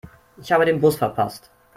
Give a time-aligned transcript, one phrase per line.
[0.41, 1.51] Ich habe den Bus verpasst.